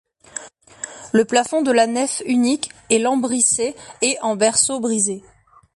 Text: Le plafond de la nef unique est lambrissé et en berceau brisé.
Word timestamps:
Le 1.13 1.25
plafond 1.25 1.61
de 1.61 1.69
la 1.71 1.85
nef 1.85 2.23
unique 2.25 2.71
est 2.89 2.97
lambrissé 2.97 3.75
et 4.01 4.17
en 4.23 4.35
berceau 4.35 4.79
brisé. 4.79 5.21